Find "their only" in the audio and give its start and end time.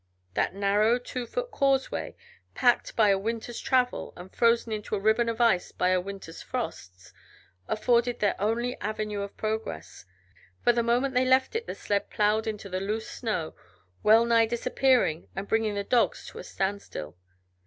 8.19-8.75